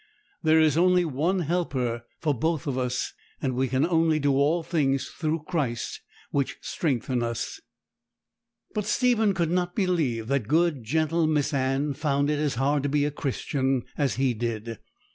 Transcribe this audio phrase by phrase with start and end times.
[0.41, 4.63] There is only one Helper for both of us; and we can only do all
[4.63, 7.61] things through Christ which strengtheneth us.'
[8.73, 12.89] But Stephen could not believe that good, gentle Miss Anne found it as hard to
[12.89, 14.79] be a Christian as he did.